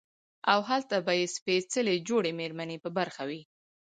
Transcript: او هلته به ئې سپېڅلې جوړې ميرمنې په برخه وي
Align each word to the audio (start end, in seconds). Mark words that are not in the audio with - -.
او 0.51 0.59
هلته 0.69 0.95
به 1.05 1.13
ئې 1.19 1.25
سپېڅلې 1.35 1.95
جوړې 2.07 2.31
ميرمنې 2.39 2.77
په 2.83 2.89
برخه 2.97 3.23
وي 3.29 3.41